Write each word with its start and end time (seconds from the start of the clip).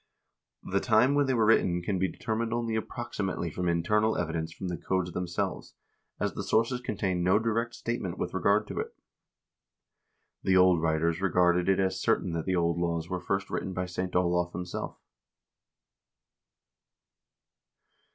The 0.63 0.79
time 0.79 1.13
when 1.13 1.27
they 1.27 1.35
were 1.35 1.45
written 1.45 1.83
can 1.83 1.99
be 1.99 2.11
determined 2.11 2.51
only 2.51 2.75
approximately 2.75 3.51
from 3.51 3.67
internal 3.69 4.17
evidence 4.17 4.51
from 4.51 4.67
the 4.69 4.75
codes 4.77 5.11
themselves, 5.11 5.75
as 6.19 6.33
the 6.33 6.41
sources 6.41 6.81
contain 6.81 7.21
no 7.21 7.37
direct 7.37 7.75
statement 7.75 8.17
with 8.17 8.33
regard 8.33 8.65
to 8.69 8.79
it. 8.79 8.95
The 10.41 10.57
old 10.57 10.81
writers 10.81 11.21
regarded 11.21 11.69
it 11.69 11.79
as 11.79 12.01
certain 12.01 12.31
that 12.31 12.45
the 12.45 12.55
old 12.55 12.79
laws 12.79 13.09
were 13.11 13.21
first 13.21 13.51
written 13.51 13.73
by 13.73 13.85
St. 13.85 14.15
Olav 14.15 14.53
himself. 14.53 14.97